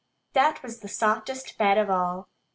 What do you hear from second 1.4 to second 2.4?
bed of all.